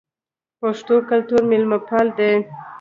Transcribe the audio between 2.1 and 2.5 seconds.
دی